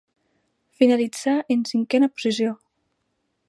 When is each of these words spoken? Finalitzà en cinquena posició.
Finalitzà 0.79 1.35
en 1.57 1.61
cinquena 1.73 2.11
posició. 2.17 2.57